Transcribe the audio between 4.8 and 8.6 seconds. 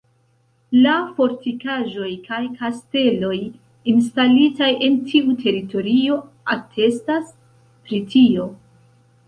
en tiu teritorio atestas pri tio.